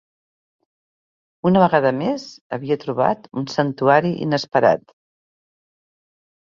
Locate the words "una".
1.49-1.61